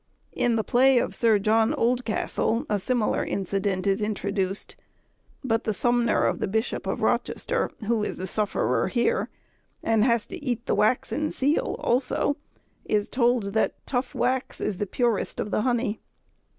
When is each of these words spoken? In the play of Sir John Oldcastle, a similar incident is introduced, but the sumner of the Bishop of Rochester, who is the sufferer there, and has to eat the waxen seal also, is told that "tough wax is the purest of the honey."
In 0.33 0.55
the 0.55 0.63
play 0.63 0.97
of 0.97 1.13
Sir 1.15 1.37
John 1.37 1.75
Oldcastle, 1.75 2.65
a 2.71 2.79
similar 2.79 3.23
incident 3.23 3.85
is 3.85 4.01
introduced, 4.01 4.75
but 5.43 5.63
the 5.63 5.75
sumner 5.75 6.25
of 6.25 6.39
the 6.39 6.47
Bishop 6.47 6.87
of 6.87 7.03
Rochester, 7.03 7.69
who 7.85 8.03
is 8.03 8.17
the 8.17 8.25
sufferer 8.25 8.89
there, 8.95 9.29
and 9.83 10.03
has 10.03 10.25
to 10.25 10.43
eat 10.43 10.65
the 10.65 10.73
waxen 10.73 11.29
seal 11.29 11.75
also, 11.79 12.37
is 12.83 13.09
told 13.09 13.53
that 13.53 13.75
"tough 13.85 14.15
wax 14.15 14.59
is 14.59 14.79
the 14.79 14.87
purest 14.87 15.39
of 15.39 15.51
the 15.51 15.61
honey." 15.61 15.99